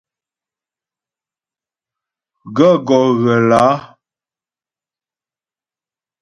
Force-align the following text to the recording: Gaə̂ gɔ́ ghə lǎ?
Gaə̂ 2.55 2.73
gɔ́ 2.87 3.01
ghə 3.21 3.35
lǎ? 3.49 3.63